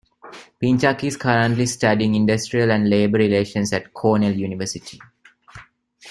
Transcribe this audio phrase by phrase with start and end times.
[0.59, 4.99] Pinchak is currently studying Industrial and Labor Relations at Cornell University.